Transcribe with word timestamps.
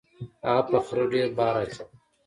هغه 0.49 0.61
په 0.69 0.77
خره 0.85 1.05
ډیر 1.13 1.29
بار 1.37 1.55
اچاوه. 1.63 1.93